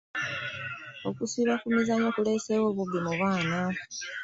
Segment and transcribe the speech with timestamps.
[1.09, 3.59] Okusiba ku mizannyo kuleeseewo obubbi mu baana.